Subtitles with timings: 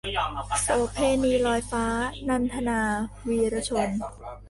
[0.61, 1.85] โสเภณีลอยฟ้า-
[2.29, 2.81] นันทนา
[3.27, 3.89] วีระชน